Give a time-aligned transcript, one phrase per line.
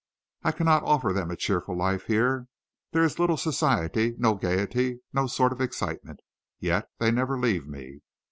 [0.41, 2.47] I cannot offer them a cheerful life here.
[2.91, 6.21] There is little society, no gaiety, no sort of excitement.
[6.59, 7.99] Yet they never leave me.